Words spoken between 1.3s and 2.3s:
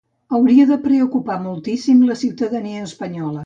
moltíssim la